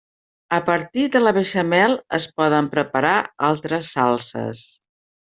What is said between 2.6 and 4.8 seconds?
preparar altres salses.